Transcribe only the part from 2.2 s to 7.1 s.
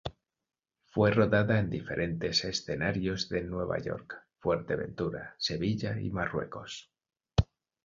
escenarios de Nueva York, Fuerteventura, Sevilla y Marruecos.